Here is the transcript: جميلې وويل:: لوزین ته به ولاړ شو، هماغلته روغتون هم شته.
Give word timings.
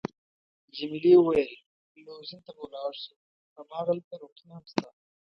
جميلې 0.77 1.13
وويل:: 1.17 1.53
لوزین 2.05 2.39
ته 2.45 2.51
به 2.55 2.61
ولاړ 2.65 2.91
شو، 3.01 3.13
هماغلته 3.57 4.13
روغتون 4.21 4.49
هم 4.55 4.63
شته. 4.71 4.89